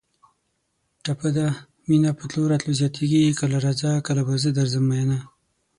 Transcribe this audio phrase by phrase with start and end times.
[1.03, 1.47] ټپه ده:
[1.87, 5.17] مینه په تلو راتلو زیاتېږي کله راځه کله به زه درځم مینه